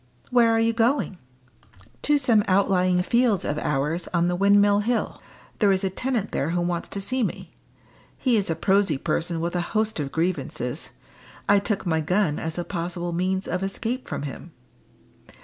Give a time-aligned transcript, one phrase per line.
[0.31, 1.19] "Where are you going?"
[2.01, 5.21] "To some outlying fields of ours on the Windmill Hill.
[5.59, 7.53] There is a tenant there who wants to see me.
[8.17, 10.89] He is a prosy person with a host of grievances.
[11.47, 14.53] I took my gun as a possible means of escape from him."